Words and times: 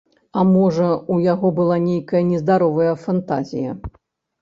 А, 0.37 0.39
можа, 0.51 0.87
у 1.17 1.19
яго 1.33 1.53
была 1.61 1.79
нейкая 1.91 2.25
нездаровая 2.33 2.91
фантазія? 3.07 3.81